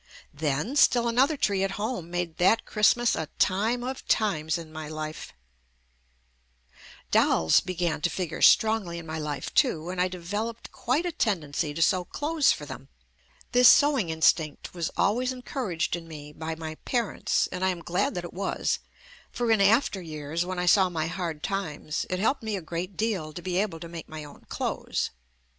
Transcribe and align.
Then 0.33 0.75
still 0.75 1.07
another 1.07 1.37
tree 1.37 1.63
at 1.63 1.73
home 1.77 2.09
made 2.09 2.37
that 2.37 2.65
Christmas 2.65 3.15
a 3.15 3.27
time 3.37 3.83
of 3.83 4.03
times 4.07 4.57
in 4.57 4.73
my 4.73 4.87
life, 4.87 5.27
JUST 5.27 5.35
ME 5.35 6.79
Dolls 7.11 7.59
began 7.61 8.01
to 8.01 8.09
figure 8.09 8.41
strongly 8.41 8.97
in 8.97 9.05
my 9.05 9.19
life 9.19 9.53
too, 9.53 9.91
and 9.91 10.01
I 10.01 10.07
developed 10.07 10.71
quite 10.71 11.05
a 11.05 11.11
tendency 11.11 11.71
to 11.75 11.83
sew 11.83 12.03
clothes 12.03 12.51
for 12.51 12.65
them. 12.65 12.89
This 13.51 13.69
sewing 13.69 14.09
instinct 14.09 14.73
was 14.73 14.89
always 14.97 15.31
encouraged 15.31 15.95
in 15.95 16.07
me 16.07 16.33
by 16.33 16.55
my 16.55 16.77
parents, 16.83 17.45
and 17.51 17.63
I 17.63 17.69
am 17.69 17.83
glad 17.83 18.15
that 18.15 18.23
it 18.25 18.33
was, 18.33 18.79
for 19.31 19.51
in 19.51 19.61
after 19.61 20.01
years 20.01 20.43
when 20.43 20.57
I 20.57 20.65
saw 20.65 20.89
my 20.89 21.05
hard 21.05 21.43
times, 21.43 22.07
it 22.09 22.17
helped 22.17 22.41
me 22.41 22.55
a 22.55 22.61
great 22.63 22.97
deal 22.97 23.33
to 23.33 23.41
be 23.43 23.57
able 23.57 23.79
to 23.79 23.87
make 23.87 24.09
my 24.09 24.23
own 24.23 24.45
clothes. 24.49 25.11